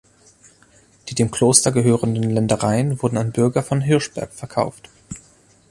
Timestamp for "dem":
1.13-1.29